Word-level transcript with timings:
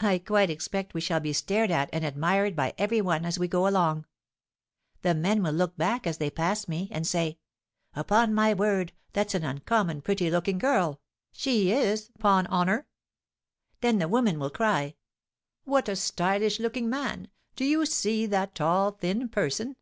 I 0.00 0.16
quite 0.18 0.48
expect 0.48 0.94
we 0.94 1.02
shall 1.02 1.20
be 1.20 1.34
stared 1.34 1.70
at 1.70 1.90
and 1.92 2.06
admired 2.06 2.56
by 2.56 2.72
every 2.78 3.02
one 3.02 3.26
as 3.26 3.38
we 3.38 3.48
go 3.48 3.68
along; 3.68 4.06
the 5.02 5.14
men 5.14 5.42
will 5.42 5.52
look 5.52 5.76
back 5.76 6.06
as 6.06 6.16
they 6.16 6.30
pass 6.30 6.66
me, 6.68 6.88
and 6.90 7.06
say, 7.06 7.36
'Upon 7.92 8.32
my 8.32 8.54
word 8.54 8.94
that's 9.12 9.34
an 9.34 9.44
uncommon 9.44 10.00
pretty 10.00 10.30
looking 10.30 10.56
girl, 10.56 11.02
she 11.32 11.70
is, 11.70 12.10
'pon 12.18 12.46
honour!' 12.46 12.86
Then 13.82 13.98
the 13.98 14.08
women 14.08 14.38
will 14.38 14.48
cry, 14.48 14.94
'What 15.64 15.86
a 15.86 15.96
stylish 15.96 16.58
looking 16.58 16.88
man! 16.88 17.28
Do 17.54 17.66
you 17.66 17.84
see 17.84 18.24
that 18.24 18.54
tall, 18.54 18.92
thin 18.92 19.28
person? 19.28 19.76